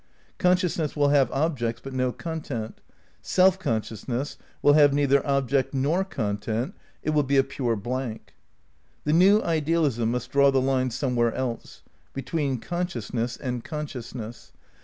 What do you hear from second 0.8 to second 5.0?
will have objects but no content. Self consciousness will have